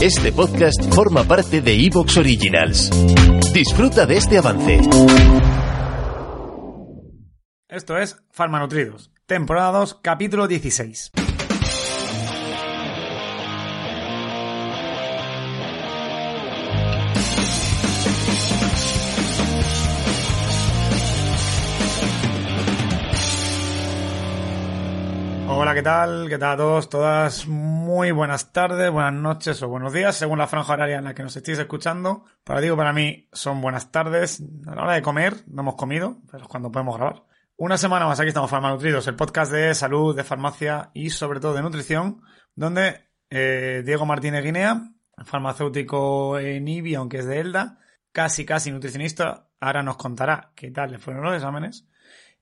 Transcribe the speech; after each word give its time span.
Este 0.00 0.30
podcast 0.30 0.80
forma 0.94 1.24
parte 1.24 1.60
de 1.60 1.74
Evox 1.74 2.18
Originals. 2.18 2.88
Disfruta 3.52 4.06
de 4.06 4.16
este 4.16 4.38
avance. 4.38 4.78
Esto 7.68 7.98
es 7.98 8.16
Farmanutridos, 8.30 9.10
temporada 9.26 9.80
2, 9.80 9.98
capítulo 10.00 10.46
16. 10.46 11.10
¿Qué 25.78 25.84
tal? 25.84 26.28
¿Qué 26.28 26.38
tal 26.38 26.54
a 26.54 26.56
todos? 26.56 26.88
Todas 26.88 27.46
muy 27.46 28.10
buenas 28.10 28.52
tardes, 28.52 28.90
buenas 28.90 29.12
noches 29.12 29.62
o 29.62 29.68
buenos 29.68 29.92
días, 29.92 30.16
según 30.16 30.38
la 30.38 30.48
franja 30.48 30.72
horaria 30.72 30.98
en 30.98 31.04
la 31.04 31.14
que 31.14 31.22
nos 31.22 31.36
estéis 31.36 31.60
escuchando. 31.60 32.24
Para 32.42 32.60
digo, 32.60 32.76
para 32.76 32.92
mí 32.92 33.28
son 33.32 33.60
buenas 33.60 33.92
tardes. 33.92 34.42
A 34.66 34.74
la 34.74 34.82
hora 34.82 34.94
de 34.94 35.02
comer, 35.02 35.34
no 35.46 35.62
hemos 35.62 35.76
comido, 35.76 36.18
pero 36.28 36.42
es 36.42 36.48
cuando 36.48 36.72
podemos 36.72 36.96
grabar. 36.96 37.22
Una 37.56 37.78
semana 37.78 38.06
más 38.06 38.18
aquí 38.18 38.26
estamos 38.26 38.50
Farmanutridos, 38.50 39.06
el 39.06 39.14
podcast 39.14 39.52
de 39.52 39.72
salud, 39.72 40.16
de 40.16 40.24
farmacia 40.24 40.90
y 40.94 41.10
sobre 41.10 41.38
todo 41.38 41.54
de 41.54 41.62
nutrición, 41.62 42.22
donde 42.56 43.10
eh, 43.30 43.84
Diego 43.86 44.04
Martínez 44.04 44.42
Guinea, 44.42 44.82
farmacéutico 45.24 46.40
en 46.40 46.66
IBI, 46.66 46.96
aunque 46.96 47.18
es 47.18 47.26
de 47.26 47.38
ELDA, 47.38 47.78
casi 48.10 48.44
casi 48.44 48.72
nutricionista, 48.72 49.46
ahora 49.60 49.84
nos 49.84 49.96
contará 49.96 50.50
qué 50.56 50.72
tal 50.72 50.90
le 50.90 50.98
fueron 50.98 51.22
los 51.22 51.36
exámenes. 51.36 51.87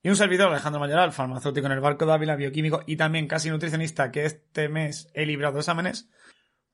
Y 0.06 0.08
un 0.08 0.14
servidor, 0.14 0.50
Alejandro 0.50 0.78
Mayoral, 0.78 1.10
farmacéutico 1.10 1.66
en 1.66 1.72
el 1.72 1.80
barco 1.80 2.06
de 2.06 2.12
Ávila, 2.12 2.36
bioquímico 2.36 2.80
y 2.86 2.94
también 2.94 3.26
casi 3.26 3.50
nutricionista, 3.50 4.12
que 4.12 4.24
este 4.24 4.68
mes 4.68 5.10
he 5.14 5.26
librado 5.26 5.58
exámenes, 5.58 6.08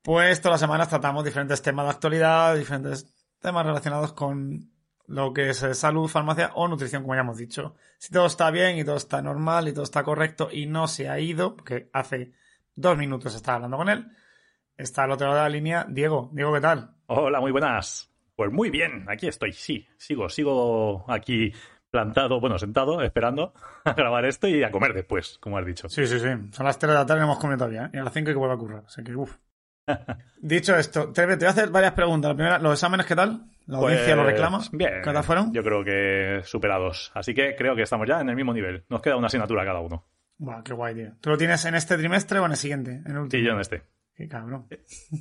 pues 0.02 0.42
todas 0.42 0.56
las 0.56 0.61
semanas 0.61 0.91
tratamos 0.91 1.24
diferentes 1.24 1.62
temas 1.62 1.86
de 1.86 1.92
actualidad, 1.92 2.55
diferentes 2.55 3.11
temas 3.41 3.64
relacionados 3.64 4.12
con 4.12 4.70
lo 5.06 5.33
que 5.33 5.48
es 5.48 5.64
salud, 5.72 6.08
farmacia 6.08 6.50
o 6.56 6.69
nutrición, 6.69 7.05
como 7.05 7.14
ya 7.14 7.22
hemos 7.22 7.39
dicho. 7.39 7.74
Si 7.97 8.12
todo 8.12 8.27
está 8.27 8.50
bien 8.50 8.77
y 8.77 8.84
todo 8.84 8.97
está 8.97 9.22
normal 9.22 9.67
y 9.67 9.72
todo 9.72 9.84
está 9.84 10.02
correcto 10.05 10.50
y 10.52 10.67
no 10.67 10.86
se 10.86 11.08
ha 11.08 11.19
ido, 11.19 11.56
porque 11.56 11.89
hace 11.94 12.34
dos 12.74 12.98
minutos 12.98 13.34
estaba 13.34 13.56
hablando 13.56 13.78
con 13.78 13.89
él, 13.89 14.08
está 14.77 15.05
al 15.05 15.12
otro 15.12 15.28
lado 15.28 15.39
de 15.39 15.44
la 15.44 15.48
línea 15.48 15.86
Diego. 15.89 16.28
Diego, 16.34 16.52
¿qué 16.52 16.61
tal? 16.61 16.96
Hola, 17.06 17.41
muy 17.41 17.50
buenas. 17.50 18.11
Pues 18.36 18.52
muy 18.52 18.69
bien, 18.69 19.06
aquí 19.08 19.27
estoy, 19.27 19.55
sí, 19.55 19.89
sigo, 19.96 20.28
sigo 20.28 21.11
aquí 21.11 21.55
plantado, 21.92 22.40
bueno, 22.40 22.58
sentado, 22.58 23.02
esperando 23.02 23.52
a 23.84 23.92
grabar 23.92 24.24
esto 24.24 24.48
y 24.48 24.64
a 24.64 24.72
comer 24.72 24.94
después, 24.94 25.38
como 25.40 25.58
has 25.58 25.66
dicho. 25.66 25.88
Sí, 25.88 26.06
sí, 26.08 26.18
sí. 26.18 26.28
Son 26.50 26.66
las 26.66 26.78
3 26.78 26.90
de 26.90 26.98
la 26.98 27.06
tarde 27.06 27.20
y 27.20 27.22
no 27.22 27.26
hemos 27.26 27.38
comido 27.38 27.58
todavía, 27.58 27.84
¿eh? 27.84 27.90
Y 27.92 27.98
a 27.98 28.02
las 28.04 28.12
5 28.12 28.28
hay 28.30 28.34
que 28.34 28.38
volver 28.38 28.56
a 28.56 28.58
currar. 28.58 28.82
Así 28.86 29.04
que, 29.04 29.14
uff. 29.14 29.36
Dicho 30.40 30.76
esto, 30.76 31.12
te, 31.12 31.26
te, 31.26 31.36
voy 31.36 31.46
a 31.46 31.50
hacer 31.50 31.70
varias 31.70 31.92
preguntas. 31.92 32.30
La 32.30 32.34
primera, 32.34 32.58
¿los 32.58 32.72
exámenes 32.72 33.06
qué 33.06 33.14
tal? 33.14 33.42
¿La 33.66 33.78
audiencia 33.78 34.16
lo 34.16 34.22
Pues, 34.22 34.32
reclama? 34.34 34.60
Bien. 34.72 35.02
¿Qué 35.04 35.12
tal 35.12 35.22
fueron? 35.24 35.52
Yo 35.52 35.62
creo 35.62 35.84
que 35.84 36.40
superados. 36.44 37.12
Así 37.14 37.34
que 37.34 37.55
creo 37.56 37.77
que 37.77 37.83
estamos 37.83 38.08
ya 38.08 38.20
en 38.20 38.28
el 38.28 38.36
mismo 38.36 38.52
nivel. 38.52 38.84
Nos 38.88 39.00
queda 39.02 39.17
una 39.17 39.27
asignatura 39.27 39.64
cada 39.64 39.80
uno. 39.80 40.05
Buah, 40.38 40.62
qué 40.62 40.72
guay, 40.72 40.94
tío. 40.94 41.12
¿Tú 41.20 41.30
lo 41.30 41.36
tienes 41.36 41.64
en 41.64 41.74
este 41.74 41.96
trimestre 41.96 42.38
o 42.40 42.46
en 42.46 42.52
el 42.52 42.56
siguiente? 42.56 43.02
En 43.05 43.12
el 43.12 43.18
último. 43.18 43.42
Y 43.42 43.46
yo 43.46 43.52
en 43.52 43.61
este. 43.61 43.83
Qué 44.14 44.28
cabrón. 44.28 44.67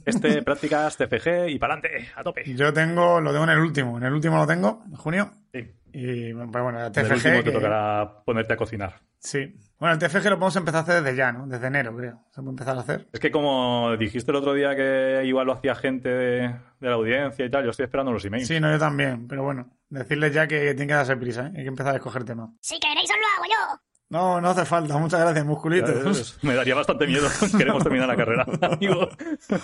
Este, 0.06 0.42
prácticas, 0.44 0.98
TFG 0.98 1.48
y 1.50 1.60
para 1.60 1.76
adelante, 1.76 2.10
a 2.16 2.24
tope. 2.24 2.44
Yo 2.56 2.74
tengo, 2.74 3.22
lo 3.22 3.32
tengo 3.32 3.46
en 3.46 3.50
el 3.52 3.60
último. 3.60 3.98
En 3.98 4.04
el 4.04 4.14
último 4.14 4.38
lo 4.38 4.46
tengo, 4.48 4.84
en 4.86 4.96
junio. 4.96 5.32
Sí. 5.54 5.72
Y 5.94 6.34
pero 6.34 6.64
bueno, 6.64 6.80
el 6.80 6.86
En 6.88 6.92
TFG. 6.92 7.06
el 7.06 7.14
último 7.14 7.44
te 7.44 7.52
tocará 7.52 8.24
ponerte 8.26 8.54
a 8.54 8.58
cocinar. 8.58 8.96
Sí. 9.20 9.56
Bueno, 9.80 9.94
el 9.94 10.00
TFG 10.00 10.24
lo 10.26 10.36
podemos 10.40 10.56
empezar 10.56 10.80
a 10.80 10.84
hacer 10.84 11.04
desde 11.04 11.18
ya, 11.18 11.32
¿no? 11.32 11.48
Desde 11.48 11.68
enero, 11.68 11.96
creo. 11.96 12.20
Se 12.32 12.42
puede 12.42 12.50
empezar 12.52 12.78
a 12.78 12.82
hacer. 12.82 13.08
Es 13.12 13.20
que 13.20 13.32
como 13.32 13.96
dijiste 13.98 14.32
el 14.32 14.38
otro 14.38 14.54
día 14.54 14.76
que 14.76 15.22
igual 15.26 15.48
lo 15.48 15.54
hacía 15.54 15.76
gente 15.76 16.10
de, 16.10 16.40
de 16.80 16.90
la 16.90 16.94
audiencia 16.96 17.46
y 17.46 17.50
tal, 17.50 17.64
yo 17.64 17.72
estoy 17.72 17.86
esperando 17.86 18.12
los 18.12 18.24
emails. 18.26 18.48
Sí, 18.48 18.60
no, 18.60 18.72
yo 18.72 18.80
también. 18.80 19.28
Pero 19.28 19.44
bueno, 19.44 19.70
decirles 19.90 20.34
ya 20.34 20.48
que 20.48 20.60
tienen 20.74 20.88
que 20.90 20.94
darse 20.94 21.16
prisa, 21.18 21.48
¿eh? 21.48 21.52
Hay 21.58 21.64
que 21.64 21.70
empezar 21.70 21.94
a 21.94 21.98
escoger 21.98 22.24
temas. 22.24 22.50
Si 22.62 22.80
queréis 22.80 23.10
os 23.10 23.18
lo 23.18 23.44
hago 23.44 23.46
yo. 23.78 23.82
No, 24.12 24.42
no 24.42 24.50
hace 24.50 24.66
falta. 24.66 24.98
Muchas 24.98 25.22
gracias, 25.22 25.46
musculitos. 25.46 26.38
Me 26.44 26.54
daría 26.54 26.76
bastante 26.76 27.08
miedo. 27.08 27.28
Queremos 27.58 27.82
terminar 27.82 28.08
la 28.10 28.16
carrera. 28.18 28.46
Amigo, 28.62 29.10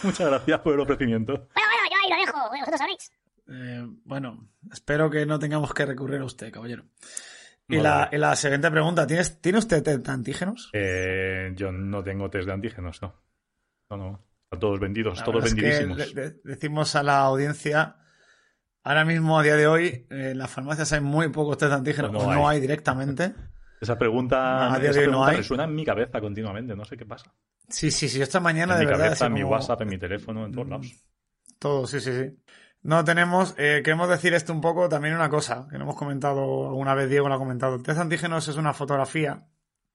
muchas 0.03 0.27
gracias 0.29 0.59
por 0.61 0.73
el 0.73 0.79
ofrecimiento. 0.79 1.33
Bueno, 1.33 1.49
bueno, 1.53 1.89
yo 1.91 1.97
ahí 2.03 2.09
lo 2.09 2.25
dejo. 2.25 2.49
Vosotros 2.49 2.77
sabéis. 2.79 3.11
Eh, 3.49 3.85
bueno, 4.05 4.49
espero 4.71 5.09
que 5.09 5.25
no 5.25 5.37
tengamos 5.37 5.73
que 5.73 5.85
recurrir 5.85 6.21
a 6.21 6.25
usted, 6.25 6.51
caballero. 6.51 6.85
Y, 7.69 7.77
la, 7.77 8.09
y 8.11 8.17
la 8.17 8.35
siguiente 8.37 8.71
pregunta, 8.71 9.05
¿tienes, 9.05 9.41
¿tiene 9.41 9.59
usted 9.59 9.83
test 9.83 10.05
de 10.05 10.11
antígenos? 10.13 10.69
Eh, 10.71 11.51
yo 11.55 11.71
no 11.73 12.01
tengo 12.01 12.29
test 12.29 12.47
de 12.47 12.53
antígenos, 12.53 13.01
no. 13.01 13.13
No, 13.89 13.97
no. 13.97 14.25
Están 14.45 14.59
todos 14.61 14.79
vendidos, 14.79 15.17
La 15.19 15.23
todos 15.25 15.43
verdad 15.43 15.49
es 15.49 15.55
que 15.55 15.61
vendidísimos. 15.83 16.15
de- 16.15 16.29
de- 16.31 16.39
decimos 16.45 16.95
a 16.95 17.03
la 17.03 17.19
audiencia, 17.19 17.97
ahora 18.85 19.03
mismo, 19.03 19.37
a 19.37 19.43
día 19.43 19.57
de 19.57 19.67
hoy, 19.67 20.07
en 20.09 20.37
las 20.37 20.49
farmacias 20.49 20.93
hay 20.93 21.01
muy 21.01 21.27
pocos 21.27 21.57
test 21.57 21.71
de 21.71 21.75
antígenos, 21.75 22.11
Pues 22.11 22.23
o 22.23 22.27
no 22.27 22.33
no 22.33 22.47
hay. 22.47 22.55
hay 22.55 22.61
directamente. 22.61 23.33
Esa 23.79 23.97
pregunta, 23.97 24.77
esa 24.79 25.01
no 25.01 25.25
pregunta 25.25 25.31
resuena 25.33 25.63
en 25.65 25.75
mi 25.75 25.85
cabeza 25.85 26.19
continuamente, 26.19 26.75
no 26.75 26.85
sé 26.85 26.97
qué 26.97 27.05
pasa. 27.05 27.31
Sí, 27.69 27.91
sí, 27.91 28.09
sí, 28.09 28.21
esta 28.21 28.39
mañana 28.39 28.73
en 28.73 28.79
de 28.79 28.85
mi 28.85 28.91
verdad... 28.91 29.05
cabeza, 29.05 29.25
en 29.27 29.33
mi 29.33 29.43
WhatsApp, 29.43 29.81
en 29.81 29.89
mi 29.89 29.97
teléfono, 29.97 30.45
en 30.45 30.51
todos 30.51 30.67
Mm, 30.67 30.71
lados. 30.71 31.05
Todo, 31.59 31.87
sí, 31.87 31.99
sí, 31.99 32.11
sí. 32.13 32.37
No 32.83 33.03
tenemos, 33.03 33.53
eh, 33.57 33.81
queremos 33.83 34.07
decir 34.09 34.33
esto 34.33 34.53
un 34.53 34.61
poco, 34.61 34.87
también 34.87 35.15
una 35.15 35.29
cosa, 35.29 35.67
que 35.69 35.77
no 35.77 35.83
hemos 35.83 35.95
comentado 35.97 36.67
alguna 36.69 36.93
vez, 36.95 37.09
Diego 37.09 37.27
lo 37.27 37.35
ha 37.35 37.39
comentado. 37.39 37.75
El 37.75 37.83
test 37.83 37.97
de 37.97 38.01
antígenos 38.03 38.47
es 38.47 38.55
una 38.55 38.73
fotografía 38.73 39.47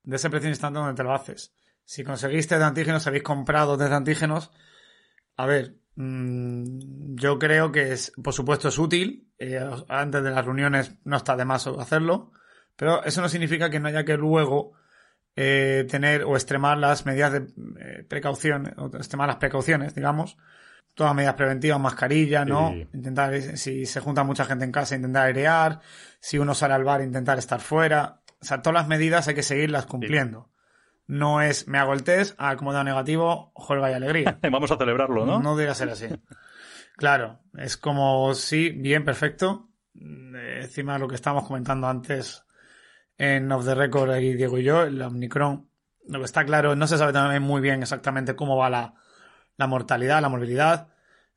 de 0.02 0.16
ese 0.16 0.28
preciso 0.30 0.48
instante 0.50 0.78
donde 0.80 0.94
te 0.94 1.02
lo 1.04 1.14
haces. 1.14 1.54
Si 1.84 2.04
conseguís 2.04 2.46
test 2.48 2.58
de 2.60 2.66
antígenos, 2.66 3.06
habéis 3.06 3.22
comprado 3.22 3.76
test 3.78 3.90
de 3.90 3.96
antígenos, 3.96 4.50
a 5.36 5.46
ver, 5.46 5.76
mm, 5.94 7.14
yo 7.16 7.38
creo 7.38 7.72
que 7.72 7.92
es, 7.92 8.12
por 8.22 8.34
supuesto 8.34 8.68
es 8.68 8.78
útil, 8.78 9.32
eh, 9.38 9.58
antes 9.88 10.22
de 10.22 10.30
las 10.30 10.44
reuniones 10.44 10.96
no 11.04 11.16
está 11.16 11.36
de 11.36 11.44
más 11.44 11.66
hacerlo, 11.66 12.32
pero 12.76 13.04
eso 13.04 13.20
no 13.20 13.28
significa 13.28 13.70
que 13.70 13.80
no 13.80 13.88
haya 13.88 14.04
que 14.04 14.16
luego 14.16 14.72
eh, 15.36 15.86
tener 15.90 16.24
o 16.24 16.34
extremar 16.34 16.78
las 16.78 17.06
medidas 17.06 17.32
de 17.32 17.46
eh, 17.80 18.04
precaución, 18.08 18.74
o 18.76 18.86
extremar 18.96 19.28
las 19.28 19.36
precauciones, 19.36 19.94
digamos, 19.94 20.36
todas 20.94 21.10
las 21.10 21.16
medidas 21.16 21.34
preventivas, 21.34 21.80
mascarilla, 21.80 22.44
¿no? 22.44 22.70
Sí. 22.70 22.86
Intentar, 22.92 23.34
eh, 23.34 23.56
si 23.56 23.86
se 23.86 24.00
junta 24.00 24.24
mucha 24.24 24.44
gente 24.44 24.64
en 24.64 24.72
casa, 24.72 24.94
intentar 24.94 25.26
airear, 25.26 25.80
si 26.20 26.38
uno 26.38 26.54
sale 26.54 26.74
al 26.74 26.84
bar, 26.84 27.02
intentar 27.02 27.38
estar 27.38 27.60
fuera. 27.60 28.20
O 28.40 28.44
sea, 28.44 28.60
todas 28.60 28.74
las 28.74 28.88
medidas 28.88 29.28
hay 29.28 29.34
que 29.34 29.42
seguirlas 29.42 29.86
cumpliendo. 29.86 30.50
No 31.06 31.40
es, 31.40 31.66
me 31.66 31.78
hago 31.78 31.94
el 31.94 32.04
test, 32.04 32.34
ah, 32.38 32.56
como 32.56 32.72
da 32.72 32.84
negativo, 32.84 33.52
juega 33.54 33.90
y 33.90 33.94
alegría. 33.94 34.38
Vamos 34.50 34.70
a 34.70 34.76
celebrarlo, 34.76 35.26
¿no? 35.26 35.40
No 35.40 35.56
debería 35.56 35.74
ser 35.74 35.90
así. 35.90 36.06
Claro, 36.96 37.40
es 37.56 37.76
como, 37.76 38.34
sí, 38.34 38.70
bien, 38.70 39.04
perfecto. 39.04 39.70
Mm, 39.94 40.36
Encima 40.62 40.94
de 40.94 40.98
lo 41.00 41.08
que 41.08 41.14
estábamos 41.14 41.46
comentando 41.46 41.86
antes 41.88 42.44
en 43.18 43.50
Off 43.52 43.64
the 43.64 43.74
Record, 43.74 44.10
ahí 44.10 44.34
Diego 44.34 44.58
y 44.58 44.64
yo, 44.64 44.82
el 44.82 45.00
Omicron, 45.00 45.68
lo 46.08 46.18
que 46.18 46.24
está 46.24 46.44
claro, 46.44 46.74
no 46.76 46.86
se 46.86 46.98
sabe 46.98 47.12
también 47.12 47.42
muy 47.42 47.60
bien 47.60 47.82
exactamente 47.82 48.34
cómo 48.34 48.56
va 48.56 48.68
la, 48.70 48.94
la 49.56 49.66
mortalidad, 49.66 50.20
la 50.20 50.28
morbilidad. 50.28 50.88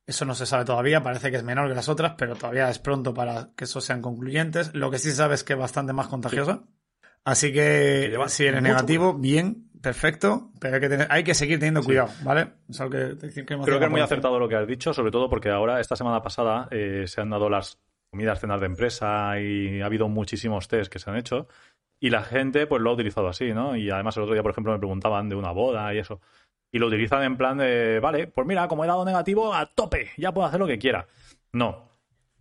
Eso 0.08 0.24
no 0.26 0.36
se 0.36 0.46
sabe 0.46 0.66
todavía, 0.66 1.02
parece 1.02 1.32
que 1.32 1.38
es 1.38 1.44
menor 1.44 1.68
que 1.68 1.74
las 1.76 1.90
otras, 1.90 2.14
pero 2.18 2.36
todavía 2.36 2.70
es 2.70 2.78
pronto 2.80 3.14
para 3.14 3.50
que 3.56 3.64
eso 3.64 3.82
sean 3.82 4.02
concluyentes. 4.02 4.74
Lo 4.76 4.92
que 4.92 5.00
sí 5.00 5.10
se 5.10 5.16
sabe 5.18 5.34
es 5.36 5.44
que 5.44 5.54
es 5.54 5.60
bastante 5.60 5.94
más 5.94 6.08
contagiosa. 6.08 6.62
Así 7.24 7.52
que 7.52 8.12
si 8.28 8.46
eres 8.46 8.62
negativo, 8.62 9.14
bien, 9.16 9.68
perfecto, 9.82 10.52
pero 10.60 10.76
hay 10.76 10.82
que, 10.82 10.90
tener- 10.90 11.08
hay 11.10 11.24
que 11.24 11.34
seguir 11.34 11.58
teniendo 11.58 11.82
cuidado, 11.82 12.10
¿vale? 12.24 12.54
Es 12.70 12.80
algo 12.82 12.92
que, 12.92 13.18
que 13.18 13.46
queremos 13.46 13.66
Creo 13.66 13.80
que 13.80 13.86
es 13.86 13.92
muy 13.92 14.00
la 14.00 14.06
acertado 14.06 14.38
lo 14.38 14.48
que 14.48 14.56
has 14.56 14.68
dicho, 14.68 14.94
sobre 14.94 15.10
todo 15.10 15.28
porque 15.28 15.50
ahora, 15.50 15.80
esta 15.80 15.96
semana 15.96 16.22
pasada, 16.22 16.68
eh, 16.70 17.06
se 17.08 17.22
han 17.22 17.32
dado 17.32 17.50
las 17.50 17.80
comidas, 18.16 18.40
cenas 18.40 18.62
de 18.62 18.66
empresa 18.68 19.42
y 19.42 19.82
ha 19.82 19.86
habido 19.86 20.08
muchísimos 20.08 20.70
test 20.70 20.90
que 20.90 21.00
se 21.00 21.10
han 21.10 21.18
hecho 21.18 21.50
y 22.00 22.10
la 22.10 22.24
gente 22.24 22.66
pues 22.66 22.82
lo 22.82 22.92
ha 22.92 22.94
utilizado 22.94 23.28
así, 23.28 23.54
¿no? 23.54 23.76
Y 23.76 23.90
además 23.90 24.16
el 24.16 24.24
otro 24.24 24.34
día, 24.34 24.42
por 24.42 24.52
ejemplo, 24.52 24.72
me 24.72 24.80
preguntaban 24.80 25.28
de 25.28 25.36
una 25.36 25.52
boda 25.52 25.94
y 25.94 25.98
eso. 25.98 26.22
Y 26.72 26.80
lo 26.80 26.88
utilizan 26.88 27.24
en 27.24 27.36
plan 27.36 27.58
de, 27.58 28.00
vale, 28.00 28.28
pues 28.28 28.48
mira, 28.48 28.70
como 28.70 28.86
he 28.86 28.88
dado 28.88 29.04
negativo, 29.04 29.54
a 29.54 29.66
tope, 29.66 30.12
ya 30.16 30.34
puedo 30.34 30.48
hacer 30.48 30.60
lo 30.62 30.68
que 30.68 30.80
quiera. 30.80 31.08
No. 31.52 31.90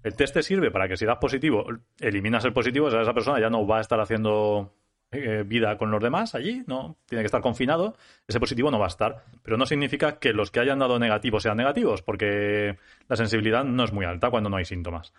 El 0.04 0.14
test 0.14 0.34
te 0.34 0.42
sirve 0.42 0.70
para 0.70 0.86
que 0.86 0.96
si 0.96 1.06
das 1.06 1.18
positivo, 1.18 1.66
eliminas 1.98 2.44
el 2.44 2.52
positivo, 2.52 2.86
o 2.86 2.90
sea, 2.90 3.02
esa 3.02 3.14
persona 3.14 3.40
ya 3.40 3.50
no 3.50 3.66
va 3.66 3.78
a 3.78 3.80
estar 3.80 3.98
haciendo 3.98 4.72
eh, 5.12 5.44
vida 5.46 5.78
con 5.78 5.90
los 5.90 6.02
demás 6.02 6.34
allí, 6.34 6.62
no 6.66 6.96
tiene 7.06 7.22
que 7.22 7.26
estar 7.26 7.40
confinado, 7.40 7.96
ese 8.26 8.40
positivo 8.40 8.70
no 8.70 8.78
va 8.78 8.86
a 8.86 8.88
estar. 8.88 9.24
Pero 9.42 9.56
no 9.56 9.66
significa 9.66 10.18
que 10.18 10.32
los 10.32 10.50
que 10.50 10.60
hayan 10.60 10.78
dado 10.78 10.98
negativos 10.98 11.42
sean 11.42 11.56
negativos, 11.56 12.02
porque 12.02 12.76
la 13.08 13.16
sensibilidad 13.16 13.64
no 13.64 13.84
es 13.84 13.92
muy 13.92 14.04
alta 14.04 14.30
cuando 14.30 14.50
no 14.50 14.56
hay 14.56 14.64
síntomas. 14.64 15.12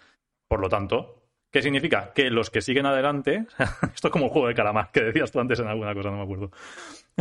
Por 0.48 0.60
lo 0.60 0.70
tanto, 0.70 1.24
¿qué 1.52 1.62
significa? 1.62 2.12
Que 2.14 2.30
los 2.30 2.50
que 2.50 2.62
siguen 2.62 2.86
adelante, 2.86 3.48
esto 3.94 4.08
es 4.08 4.12
como 4.12 4.26
el 4.26 4.32
juego 4.32 4.48
de 4.48 4.54
calamar 4.54 4.92
que 4.92 5.04
decías 5.04 5.32
tú 5.32 5.40
antes 5.40 5.60
en 5.60 5.68
alguna 5.68 5.94
cosa, 5.94 6.10
no 6.10 6.18
me 6.18 6.24
acuerdo. 6.24 6.52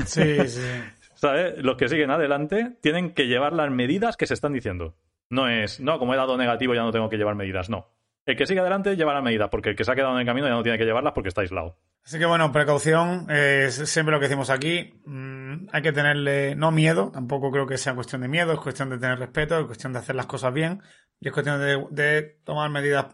Sí, 0.05 0.49
sí. 0.49 0.61
¿Sabes? 1.15 1.55
Los 1.59 1.77
que 1.77 1.89
siguen 1.89 2.11
adelante 2.11 2.77
tienen 2.83 3.15
que 3.15 3.27
llevar 3.27 3.53
las 3.53 3.71
medidas 3.71 4.17
que 4.17 4.27
se 4.27 4.35
están 4.35 4.53
diciendo. 4.53 4.97
No 5.31 5.49
es, 5.49 5.81
no, 5.81 5.99
como 5.99 6.15
he 6.15 6.17
dado 6.17 6.37
negativo 6.37 6.75
ya 6.75 6.83
no 6.83 6.93
tengo 6.93 7.09
que 7.09 7.17
llevar 7.17 7.35
medidas, 7.35 7.71
no. 7.71 7.89
El 8.27 8.37
que 8.37 8.47
sigue 8.47 8.61
adelante 8.61 8.97
lleva 8.97 9.13
la 9.13 9.21
medida, 9.21 9.51
porque 9.51 9.71
el 9.71 9.77
que 9.77 9.85
se 9.85 9.93
ha 9.93 9.95
quedado 9.95 10.15
en 10.15 10.21
el 10.21 10.27
camino 10.27 10.47
ya 10.47 10.55
no 10.55 10.63
tiene 10.63 10.79
que 10.79 10.85
llevarlas 10.85 11.13
porque 11.13 11.29
está 11.29 11.43
aislado. 11.43 11.77
Así 12.05 12.19
que 12.19 12.27
bueno, 12.27 12.53
precaución, 12.53 13.27
eh, 13.31 13.65
es 13.69 13.77
siempre 13.89 14.13
lo 14.13 14.21
que 14.21 14.27
decimos 14.27 14.51
aquí. 14.51 15.01
Mm, 15.07 15.69
hay 15.73 15.83
que 15.83 15.93
tenerle 15.93 16.55
no 16.55 16.71
miedo, 16.71 17.11
tampoco 17.13 17.51
creo 17.51 17.67
que 17.67 17.79
sea 17.79 17.95
cuestión 17.95 18.23
de 18.23 18.29
miedo, 18.29 18.53
es 18.53 18.61
cuestión 18.61 18.91
de 18.91 18.99
tener 18.99 19.19
respeto, 19.19 19.59
es 19.59 19.67
cuestión 19.67 19.93
de 19.93 20.01
hacer 20.01 20.15
las 20.15 20.27
cosas 20.27 20.53
bien 20.53 20.83
y 21.25 21.29
es 21.29 21.33
cuestión 21.33 21.59
de, 21.59 21.87
de 21.91 22.23
tomar 22.45 22.69
medidas 22.71 23.07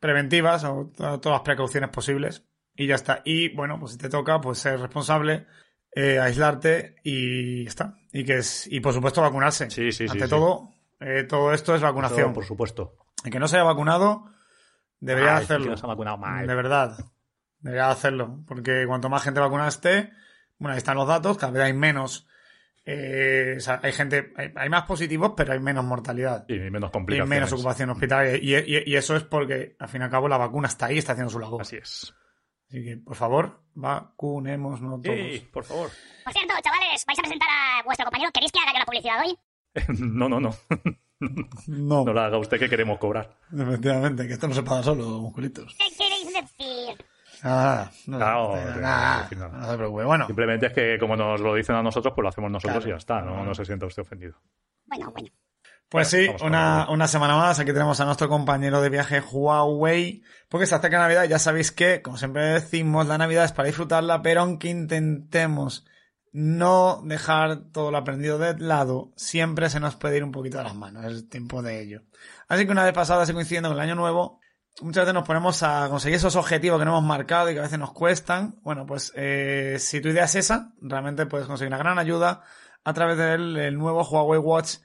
preventivas 0.00 0.64
o 0.64 0.90
to- 0.96 1.20
todas 1.20 1.36
las 1.36 1.42
precauciones 1.42 1.90
posibles 1.90 2.42
y 2.74 2.86
ya 2.86 2.94
está. 2.94 3.20
Y 3.24 3.54
bueno, 3.54 3.78
pues 3.78 3.92
si 3.92 3.98
te 3.98 4.08
toca, 4.08 4.40
pues 4.40 4.58
ser 4.58 4.80
responsable, 4.80 5.46
eh, 5.94 6.18
aislarte 6.18 6.96
y 7.04 7.64
ya 7.64 7.68
está. 7.68 7.94
Y 8.12 8.24
que 8.24 8.38
es, 8.38 8.66
y 8.70 8.80
por 8.80 8.92
supuesto 8.94 9.20
vacunarse. 9.22 9.70
Sí, 9.70 9.92
sí, 9.92 10.06
Ante 10.08 10.24
sí. 10.24 10.30
todo, 10.30 10.70
eh, 11.00 11.24
todo 11.24 11.52
esto 11.52 11.74
es 11.74 11.82
vacunación. 11.82 12.32
Por 12.32 12.44
supuesto. 12.44 12.96
El 13.24 13.30
que 13.30 13.38
no 13.38 13.46
se 13.48 13.56
haya 13.56 13.64
vacunado 13.64 14.24
debería 15.00 15.36
Ay, 15.36 15.44
hacerlo. 15.44 15.64
que 15.66 15.70
no 15.72 15.76
se 15.76 15.84
ha 15.86 15.88
vacunado 15.88 16.16
mal. 16.18 16.46
De 16.46 16.54
verdad. 16.54 16.96
Debería 17.60 17.90
hacerlo. 17.90 18.42
Porque 18.46 18.84
cuanto 18.86 19.08
más 19.08 19.22
gente 19.22 19.40
vacunada 19.40 19.68
esté, 19.68 20.12
bueno, 20.58 20.72
ahí 20.72 20.78
están 20.78 20.96
los 20.96 21.06
datos, 21.08 21.36
cada 21.38 21.52
vez 21.52 21.62
hay 21.62 21.72
menos. 21.74 22.26
Eh, 22.86 23.54
o 23.56 23.60
sea, 23.60 23.80
hay 23.82 23.92
gente, 23.92 24.32
hay, 24.36 24.52
hay 24.54 24.68
más 24.68 24.84
positivos, 24.84 25.32
pero 25.36 25.52
hay 25.52 25.60
menos 25.60 25.84
mortalidad. 25.84 26.44
Y 26.48 26.58
menos 26.58 26.90
Y 26.90 26.92
complicaciones. 26.92 27.28
menos 27.28 27.52
ocupación 27.52 27.90
hospitalaria. 27.90 28.36
Y, 28.36 28.54
y- 28.54 28.82
y 28.86 28.96
eso 28.96 29.16
es 29.16 29.22
porque, 29.22 29.76
al 29.78 29.88
fin 29.88 30.02
y 30.02 30.04
al 30.04 30.10
cabo, 30.10 30.28
la 30.28 30.36
vacuna 30.38 30.68
está 30.68 30.86
ahí, 30.86 30.98
está 30.98 31.12
haciendo 31.12 31.30
su 31.30 31.38
labor. 31.38 31.62
Así 31.62 31.76
es. 31.76 32.14
Así 32.68 32.84
que, 32.84 32.96
por 32.98 33.14
favor, 33.16 33.60
vacunémonos 33.74 34.80
todos. 35.02 35.16
Sí, 35.16 35.48
por 35.52 35.64
favor. 35.64 35.90
Por 36.24 36.32
cierto, 36.32 36.54
chavales, 36.62 37.04
vais 37.06 37.18
a 37.18 37.22
presentar 37.22 37.48
a 37.50 37.82
vuestro 37.84 38.04
compañero. 38.06 38.30
¿Queréis 38.32 38.52
que 38.52 38.58
haga 38.60 38.72
yo 38.72 38.78
la 38.78 38.84
publicidad 38.86 39.20
hoy? 39.24 39.38
no, 39.98 40.28
no, 40.28 40.40
no. 40.40 40.54
No, 41.68 42.04
No 42.04 42.12
la 42.12 42.26
haga 42.26 42.38
usted 42.38 42.58
que 42.58 42.68
queremos 42.68 42.98
cobrar. 42.98 43.38
efectivamente, 43.52 44.26
que 44.26 44.34
esto 44.34 44.48
no 44.48 44.54
se 44.54 44.62
paga 44.62 44.82
solo, 44.82 45.04
musculitos. 45.20 45.74
¿Qué 45.78 45.94
queréis 45.96 46.26
decir? 46.26 46.73
Nada, 47.44 47.90
no, 48.06 48.16
Claro, 48.18 48.56
nada, 48.56 48.74
no, 48.74 48.80
nada, 48.80 49.28
no, 49.30 49.38
no, 49.38 49.48
no. 49.50 49.58
no 49.58 49.70
se 49.70 49.76
preocupe. 49.76 50.04
Bueno, 50.04 50.26
Simplemente 50.26 50.66
es 50.66 50.72
que 50.72 50.98
como 50.98 51.14
nos 51.14 51.40
lo 51.40 51.54
dicen 51.54 51.76
a 51.76 51.82
nosotros, 51.82 52.14
pues 52.14 52.22
lo 52.22 52.28
hacemos 52.30 52.50
nosotros 52.50 52.78
Claro. 52.78 52.88
y 52.88 52.92
ya 52.92 52.96
está. 52.96 53.20
No, 53.20 53.44
no 53.44 53.54
se 53.54 53.64
sienta 53.64 53.86
usted 53.86 54.02
ofendido. 54.02 54.34
Bueno, 54.86 55.10
bueno. 55.12 55.28
Pues 55.90 56.08
sí, 56.08 56.26
una, 56.42 56.88
una 56.90 57.06
semana 57.06 57.36
más. 57.36 57.60
Aquí 57.60 57.72
tenemos 57.72 58.00
a 58.00 58.04
nuestro 58.06 58.28
compañero 58.28 58.80
de 58.80 58.88
viaje 58.88 59.20
Huawei. 59.20 60.22
Porque 60.48 60.66
se 60.66 60.74
acerca 60.74 60.98
Navidad. 60.98 61.24
Ya 61.24 61.38
sabéis 61.38 61.70
que, 61.70 62.02
como 62.02 62.16
siempre 62.16 62.42
decimos, 62.46 63.06
la 63.06 63.18
Navidad 63.18 63.44
es 63.44 63.52
para 63.52 63.66
disfrutarla, 63.66 64.22
pero 64.22 64.40
aunque 64.40 64.70
intentemos 64.70 65.86
no 66.32 67.00
dejar 67.04 67.70
todo 67.72 67.92
lo 67.92 67.98
aprendido 67.98 68.38
de 68.38 68.58
lado, 68.58 69.12
siempre 69.16 69.70
se 69.70 69.78
nos 69.78 69.94
puede 69.94 70.16
ir 70.16 70.24
un 70.24 70.32
poquito 70.32 70.58
de 70.58 70.64
las 70.64 70.74
manos. 70.74 71.04
Es 71.04 71.28
tiempo 71.28 71.62
de 71.62 71.80
ello. 71.82 72.02
Así 72.48 72.66
que 72.66 72.72
una 72.72 72.84
vez 72.84 72.92
pasada, 72.92 73.22
así 73.22 73.32
coincidiendo 73.32 73.68
con 73.68 73.76
el 73.78 73.82
año 73.84 73.94
nuevo, 73.94 74.40
muchas 74.80 75.02
veces 75.02 75.14
nos 75.14 75.26
ponemos 75.26 75.62
a 75.62 75.88
conseguir 75.88 76.16
esos 76.16 76.36
objetivos 76.36 76.78
que 76.78 76.84
no 76.84 76.92
hemos 76.92 77.04
marcado 77.04 77.50
y 77.50 77.54
que 77.54 77.60
a 77.60 77.62
veces 77.62 77.78
nos 77.78 77.92
cuestan. 77.92 78.56
Bueno, 78.62 78.86
pues 78.86 79.12
eh, 79.14 79.76
si 79.78 80.00
tu 80.00 80.08
idea 80.08 80.24
es 80.24 80.34
esa, 80.34 80.72
realmente 80.80 81.26
puedes 81.26 81.46
conseguir 81.46 81.68
una 81.68 81.78
gran 81.78 81.98
ayuda 81.98 82.42
a 82.82 82.92
través 82.92 83.16
del 83.16 83.56
el 83.56 83.78
nuevo 83.78 84.02
Huawei 84.02 84.38
Watch 84.38 84.76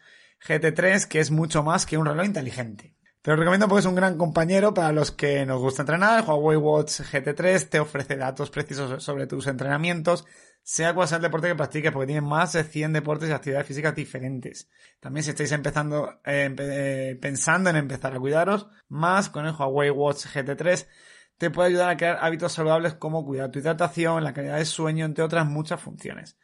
GT3, 0.47 1.07
que 1.07 1.19
es 1.19 1.31
mucho 1.31 1.63
más 1.63 1.85
que 1.85 1.97
un 1.97 2.05
reloj 2.05 2.25
inteligente. 2.25 2.95
Te 3.21 3.31
lo 3.31 3.37
recomiendo 3.37 3.67
porque 3.67 3.81
es 3.81 3.85
un 3.85 3.95
gran 3.95 4.17
compañero 4.17 4.73
para 4.73 4.93
los 4.93 5.11
que 5.11 5.45
nos 5.45 5.59
gusta 5.59 5.81
entrenar. 5.81 6.23
Huawei 6.25 6.55
Watch 6.55 7.01
GT3 7.01 7.69
te 7.69 7.79
ofrece 7.81 8.15
datos 8.15 8.49
precisos 8.49 9.03
sobre 9.03 9.27
tus 9.27 9.47
entrenamientos, 9.47 10.25
sea 10.63 10.93
cual 10.93 11.07
sea 11.09 11.17
el 11.17 11.23
deporte 11.23 11.49
que 11.49 11.55
practiques, 11.55 11.91
porque 11.91 12.07
tiene 12.07 12.21
más 12.21 12.53
de 12.53 12.63
100 12.63 12.93
deportes 12.93 13.29
y 13.29 13.33
actividades 13.33 13.67
físicas 13.67 13.93
diferentes. 13.93 14.69
También 15.01 15.25
si 15.25 15.31
estáis 15.31 15.51
empezando, 15.51 16.21
eh, 16.23 16.55
eh, 16.57 17.17
pensando 17.21 17.69
en 17.69 17.75
empezar 17.75 18.15
a 18.15 18.19
cuidaros 18.19 18.67
más 18.87 19.29
con 19.29 19.45
el 19.45 19.53
Huawei 19.53 19.89
Watch 19.89 20.25
GT3, 20.27 20.87
te 21.37 21.51
puede 21.51 21.69
ayudar 21.69 21.89
a 21.89 21.97
crear 21.97 22.19
hábitos 22.21 22.53
saludables 22.53 22.93
como 22.93 23.25
cuidar 23.25 23.51
tu 23.51 23.59
hidratación, 23.59 24.23
la 24.23 24.33
calidad 24.33 24.57
de 24.57 24.65
sueño, 24.65 25.05
entre 25.05 25.25
otras 25.25 25.45
muchas 25.45 25.81
funciones. 25.81 26.37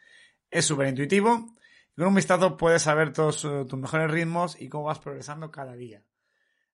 Es 0.49 0.65
súper 0.65 0.87
intuitivo 0.87 1.55
con 1.95 2.07
un 2.07 2.15
vistazo 2.15 2.57
puedes 2.57 2.81
saber 2.81 3.13
todos 3.13 3.45
eh, 3.45 3.63
tus 3.69 3.79
mejores 3.79 4.11
ritmos 4.11 4.59
y 4.59 4.67
cómo 4.67 4.85
vas 4.85 4.99
progresando 4.99 5.49
cada 5.49 5.75
día. 5.75 6.03